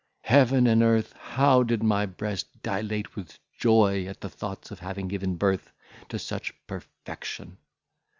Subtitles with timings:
[0.23, 1.13] Heaven and earth!
[1.13, 5.71] how did my breast dilate with joy at the thoughts of having given birth
[6.09, 7.59] to such perfection!